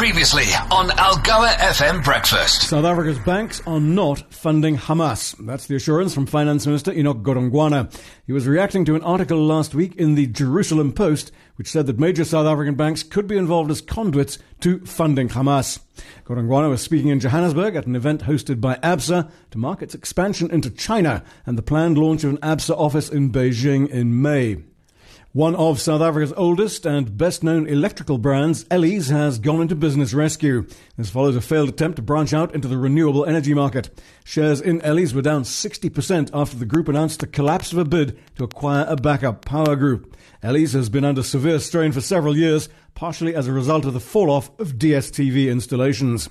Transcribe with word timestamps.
Previously 0.00 0.44
on 0.70 0.88
Algoa 0.88 1.50
FM 1.58 2.02
Breakfast. 2.02 2.62
South 2.62 2.86
Africa's 2.86 3.18
banks 3.18 3.60
are 3.66 3.80
not 3.80 4.32
funding 4.32 4.78
Hamas. 4.78 5.36
That's 5.44 5.66
the 5.66 5.76
assurance 5.76 6.14
from 6.14 6.24
Finance 6.24 6.66
Minister 6.66 6.90
Enoch 6.94 7.18
Godongwana. 7.18 7.94
He 8.26 8.32
was 8.32 8.48
reacting 8.48 8.86
to 8.86 8.94
an 8.94 9.02
article 9.02 9.44
last 9.44 9.74
week 9.74 9.94
in 9.96 10.14
the 10.14 10.26
Jerusalem 10.26 10.94
Post, 10.94 11.32
which 11.56 11.70
said 11.70 11.84
that 11.84 11.98
major 11.98 12.24
South 12.24 12.46
African 12.46 12.76
banks 12.76 13.02
could 13.02 13.26
be 13.26 13.36
involved 13.36 13.70
as 13.70 13.82
conduits 13.82 14.38
to 14.60 14.82
funding 14.86 15.28
Hamas. 15.28 15.80
Godongwana 16.24 16.70
was 16.70 16.80
speaking 16.80 17.08
in 17.08 17.20
Johannesburg 17.20 17.76
at 17.76 17.86
an 17.86 17.94
event 17.94 18.22
hosted 18.22 18.58
by 18.58 18.76
ABSA 18.76 19.30
to 19.50 19.58
mark 19.58 19.82
its 19.82 19.94
expansion 19.94 20.50
into 20.50 20.70
China 20.70 21.22
and 21.44 21.58
the 21.58 21.62
planned 21.62 21.98
launch 21.98 22.24
of 22.24 22.30
an 22.30 22.38
ABSA 22.38 22.74
office 22.74 23.10
in 23.10 23.30
Beijing 23.30 23.86
in 23.90 24.22
May. 24.22 24.62
One 25.32 25.54
of 25.54 25.80
South 25.80 26.00
Africa's 26.00 26.32
oldest 26.36 26.84
and 26.84 27.16
best 27.16 27.44
known 27.44 27.68
electrical 27.68 28.18
brands, 28.18 28.66
Ellies, 28.68 29.10
has 29.10 29.38
gone 29.38 29.60
into 29.60 29.76
business 29.76 30.12
rescue. 30.12 30.66
This 30.96 31.08
follows 31.08 31.36
a 31.36 31.40
failed 31.40 31.68
attempt 31.68 31.94
to 31.96 32.02
branch 32.02 32.34
out 32.34 32.52
into 32.52 32.66
the 32.66 32.76
renewable 32.76 33.24
energy 33.24 33.54
market. 33.54 33.90
Shares 34.24 34.60
in 34.60 34.82
Ellies 34.82 35.14
were 35.14 35.22
down 35.22 35.44
60% 35.44 36.30
after 36.34 36.56
the 36.56 36.66
group 36.66 36.88
announced 36.88 37.20
the 37.20 37.28
collapse 37.28 37.70
of 37.70 37.78
a 37.78 37.84
bid 37.84 38.18
to 38.38 38.42
acquire 38.42 38.84
a 38.88 38.96
backup 38.96 39.44
power 39.44 39.76
group. 39.76 40.16
Ellies 40.42 40.72
has 40.72 40.88
been 40.88 41.04
under 41.04 41.22
severe 41.22 41.60
strain 41.60 41.92
for 41.92 42.00
several 42.00 42.36
years, 42.36 42.68
partially 42.96 43.32
as 43.36 43.46
a 43.46 43.52
result 43.52 43.84
of 43.84 43.94
the 43.94 44.00
fall 44.00 44.32
off 44.32 44.50
of 44.58 44.78
DSTV 44.78 45.48
installations. 45.48 46.28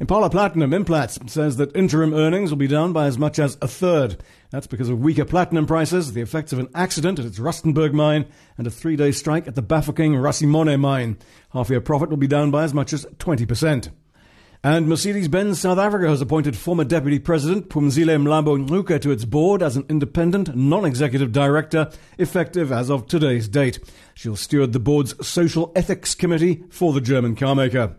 Impala 0.00 0.28
Platinum 0.28 0.72
Implats 0.72 1.30
says 1.30 1.56
that 1.56 1.74
interim 1.76 2.14
earnings 2.14 2.50
will 2.50 2.58
be 2.58 2.66
down 2.66 2.92
by 2.92 3.06
as 3.06 3.16
much 3.16 3.38
as 3.38 3.56
a 3.62 3.68
third. 3.68 4.22
That's 4.50 4.66
because 4.66 4.88
of 4.88 5.00
weaker 5.00 5.24
platinum 5.24 5.66
prices, 5.66 6.12
the 6.12 6.20
effects 6.20 6.52
of 6.52 6.58
an 6.58 6.68
accident 6.74 7.18
at 7.18 7.24
its 7.24 7.38
Rustenburg 7.38 7.92
mine, 7.92 8.26
and 8.58 8.66
a 8.66 8.70
three 8.70 8.96
day 8.96 9.12
strike 9.12 9.46
at 9.46 9.54
the 9.54 9.62
Bafokeng 9.62 10.14
Rasimone 10.16 10.78
mine. 10.80 11.18
Half 11.50 11.70
year 11.70 11.80
profit 11.80 12.10
will 12.10 12.16
be 12.16 12.26
down 12.26 12.50
by 12.50 12.64
as 12.64 12.74
much 12.74 12.92
as 12.92 13.06
20%. 13.18 13.90
And 14.64 14.88
Mercedes 14.88 15.28
Benz 15.28 15.60
South 15.60 15.78
Africa 15.78 16.08
has 16.08 16.22
appointed 16.22 16.56
former 16.56 16.84
Deputy 16.84 17.18
President 17.18 17.68
Phumzile 17.68 18.16
Mlambo 18.18 18.66
Ngcuka 18.66 18.98
to 19.02 19.10
its 19.10 19.26
board 19.26 19.62
as 19.62 19.76
an 19.76 19.84
independent, 19.90 20.56
non 20.56 20.86
executive 20.86 21.32
director, 21.32 21.90
effective 22.18 22.72
as 22.72 22.90
of 22.90 23.06
today's 23.06 23.46
date. 23.46 23.78
She'll 24.14 24.36
steward 24.36 24.72
the 24.72 24.80
board's 24.80 25.14
Social 25.26 25.70
Ethics 25.76 26.14
Committee 26.14 26.64
for 26.70 26.92
the 26.92 27.02
German 27.02 27.36
carmaker. 27.36 27.94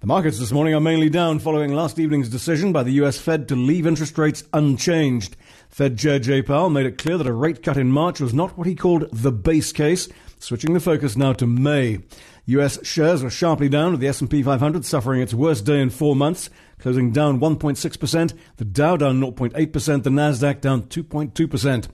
The 0.00 0.06
markets 0.06 0.38
this 0.38 0.52
morning 0.52 0.74
are 0.74 0.80
mainly 0.80 1.08
down 1.08 1.38
following 1.38 1.72
last 1.72 1.98
evening's 1.98 2.28
decision 2.28 2.72
by 2.72 2.82
the 2.82 2.92
US 3.02 3.18
Fed 3.18 3.48
to 3.48 3.56
leave 3.56 3.86
interest 3.86 4.18
rates 4.18 4.44
unchanged. 4.52 5.36
Fed 5.68 5.98
Chair 5.98 6.18
Jay 6.18 6.42
Powell 6.42 6.70
made 6.70 6.86
it 6.86 6.98
clear 6.98 7.18
that 7.18 7.26
a 7.26 7.32
rate 7.32 7.62
cut 7.62 7.76
in 7.76 7.90
March 7.90 8.20
was 8.20 8.34
not 8.34 8.56
what 8.56 8.66
he 8.66 8.74
called 8.74 9.08
the 9.12 9.32
base 9.32 9.72
case, 9.72 10.08
switching 10.38 10.74
the 10.74 10.80
focus 10.80 11.16
now 11.16 11.32
to 11.32 11.46
May. 11.46 12.00
US 12.46 12.84
shares 12.86 13.24
are 13.24 13.30
sharply 13.30 13.68
down 13.68 13.92
with 13.92 14.00
the 14.00 14.08
S&P 14.08 14.42
500 14.42 14.84
suffering 14.84 15.22
its 15.22 15.32
worst 15.32 15.64
day 15.64 15.80
in 15.80 15.90
4 15.90 16.14
months, 16.14 16.50
closing 16.78 17.10
down 17.10 17.40
1.6%, 17.40 18.34
the 18.58 18.64
Dow 18.64 18.96
down 18.96 19.20
0.8%, 19.20 20.02
the 20.02 20.10
Nasdaq 20.10 20.60
down 20.60 20.82
2.2%. 20.82 21.88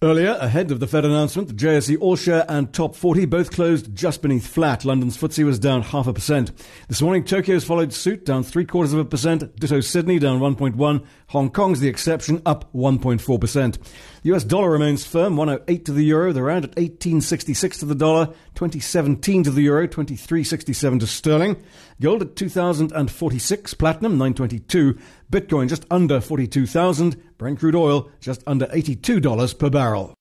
Earlier, 0.00 0.38
ahead 0.40 0.70
of 0.70 0.78
the 0.78 0.86
Fed 0.86 1.04
announcement, 1.04 1.48
the 1.48 1.54
JSE 1.54 1.96
All 2.00 2.14
Share 2.14 2.46
and 2.48 2.72
Top 2.72 2.94
40 2.94 3.24
both 3.24 3.50
closed 3.50 3.92
just 3.96 4.22
beneath 4.22 4.46
flat. 4.46 4.84
London's 4.84 5.18
FTSE 5.18 5.44
was 5.44 5.58
down 5.58 5.82
half 5.82 6.06
a 6.06 6.12
percent. 6.12 6.52
This 6.86 7.02
morning, 7.02 7.24
Tokyo's 7.24 7.64
followed 7.64 7.92
suit, 7.92 8.24
down 8.24 8.44
three 8.44 8.64
quarters 8.64 8.92
of 8.92 9.00
a 9.00 9.04
percent. 9.04 9.56
Ditto 9.56 9.80
Sydney, 9.80 10.20
down 10.20 10.38
1.1. 10.38 11.04
Hong 11.30 11.50
Kong's 11.50 11.80
the 11.80 11.88
exception, 11.88 12.40
up 12.46 12.72
1.4%. 12.72 13.78
The 14.22 14.34
US 14.34 14.44
dollar 14.44 14.70
remains 14.70 15.04
firm, 15.04 15.36
108 15.36 15.84
to 15.86 15.92
the 15.92 16.04
euro. 16.04 16.32
The 16.32 16.44
rand 16.44 16.66
at 16.66 16.76
1866 16.76 17.78
to 17.78 17.84
the 17.84 17.96
dollar, 17.96 18.26
2017 18.54 19.42
to 19.42 19.50
the 19.50 19.62
euro, 19.62 19.88
2367 19.88 21.00
to 21.00 21.08
sterling. 21.08 21.60
Gold 22.00 22.22
at 22.22 22.36
2046, 22.36 23.74
platinum 23.74 24.12
922, 24.12 24.96
Bitcoin 25.30 25.68
just 25.68 25.84
under 25.90 26.20
42,000, 26.20 27.16
Brent 27.36 27.58
crude 27.58 27.74
oil 27.74 28.10
just 28.20 28.42
under 28.46 28.66
$82 28.66 29.58
per 29.58 29.70
barrel. 29.70 30.14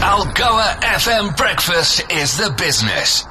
Algoa 0.00 0.80
FM 0.82 1.36
Breakfast 1.36 2.10
is 2.12 2.36
the 2.36 2.54
business. 2.58 3.24